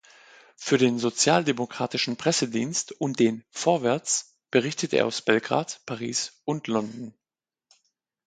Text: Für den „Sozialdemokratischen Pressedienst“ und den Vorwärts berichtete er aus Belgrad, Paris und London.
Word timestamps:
Für 0.55 0.79
den 0.79 0.97
„Sozialdemokratischen 0.97 2.17
Pressedienst“ 2.17 2.91
und 2.91 3.19
den 3.19 3.43
Vorwärts 3.51 4.35
berichtete 4.49 4.97
er 4.97 5.05
aus 5.05 5.21
Belgrad, 5.21 5.81
Paris 5.85 6.41
und 6.43 6.65
London. 6.65 7.13